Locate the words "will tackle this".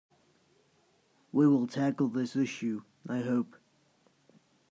1.47-2.35